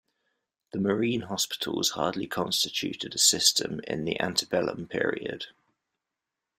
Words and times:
The 0.73 0.79
marine 0.79 1.21
hospitals 1.29 1.91
hardly 1.91 2.25
constituted 2.25 3.13
a 3.13 3.19
system 3.19 3.81
in 3.85 4.03
the 4.03 4.19
Antebellum 4.19 4.87
period. 4.87 5.49